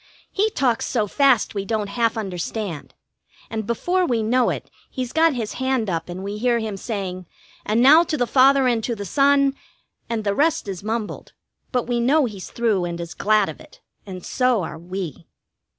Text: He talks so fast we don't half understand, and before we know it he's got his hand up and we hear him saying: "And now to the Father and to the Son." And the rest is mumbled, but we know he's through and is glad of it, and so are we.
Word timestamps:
He 0.31 0.49
talks 0.49 0.87
so 0.87 1.05
fast 1.05 1.53
we 1.53 1.63
don't 1.63 1.89
half 1.89 2.17
understand, 2.17 2.95
and 3.51 3.67
before 3.67 4.03
we 4.03 4.23
know 4.23 4.49
it 4.49 4.71
he's 4.89 5.13
got 5.13 5.35
his 5.35 5.53
hand 5.61 5.91
up 5.91 6.09
and 6.09 6.23
we 6.23 6.39
hear 6.39 6.57
him 6.57 6.75
saying: 6.75 7.27
"And 7.67 7.83
now 7.83 8.01
to 8.05 8.17
the 8.17 8.25
Father 8.25 8.67
and 8.67 8.83
to 8.85 8.95
the 8.95 9.05
Son." 9.05 9.53
And 10.09 10.23
the 10.23 10.33
rest 10.33 10.67
is 10.67 10.81
mumbled, 10.83 11.33
but 11.71 11.83
we 11.85 11.99
know 11.99 12.25
he's 12.25 12.49
through 12.49 12.83
and 12.83 12.99
is 12.99 13.13
glad 13.13 13.47
of 13.47 13.61
it, 13.61 13.79
and 14.03 14.25
so 14.25 14.63
are 14.63 14.79
we. 14.79 15.27